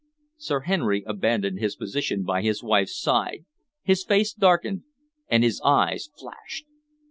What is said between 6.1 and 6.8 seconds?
flashed.